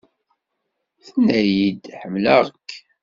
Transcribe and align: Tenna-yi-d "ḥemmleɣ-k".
Tenna-yi-d 1.05 1.83
"ḥemmleɣ-k". 1.99 2.69